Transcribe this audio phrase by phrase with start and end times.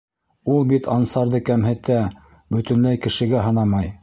[0.53, 2.01] Ул бит Ансарҙы кәмһетә,
[2.57, 3.97] бөтөнләй кешегә һанамай...